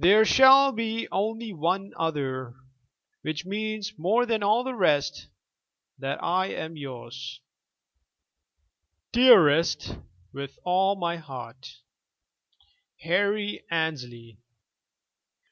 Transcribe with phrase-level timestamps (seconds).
[0.00, 2.56] There shall be only one other,
[3.22, 5.28] which means more than all the rest:
[6.00, 7.40] that I am yours,
[9.12, 9.96] dearest,
[10.32, 11.76] with all my heart,
[13.02, 14.38] "HARRY ANNESLEY."